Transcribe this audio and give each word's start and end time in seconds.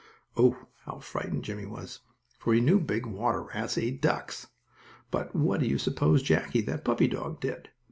Oh, 0.35 0.57
how 0.85 0.97
frightened 0.97 1.43
Jimmie 1.43 1.67
was, 1.67 1.99
for 2.39 2.55
he 2.55 2.59
knew 2.59 2.79
big 2.79 3.05
water 3.05 3.43
rats 3.43 3.77
ate 3.77 4.01
ducks. 4.01 4.47
But 5.11 5.35
what 5.35 5.59
do 5.59 5.67
you 5.67 5.77
suppose 5.77 6.23
Jackie, 6.23 6.61
that 6.61 6.83
puppy 6.83 7.07
dog, 7.07 7.39
did? 7.39 7.69